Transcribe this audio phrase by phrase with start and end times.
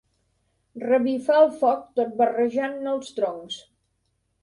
[0.83, 3.65] Revifar el foc tot barrejant-ne els troncs.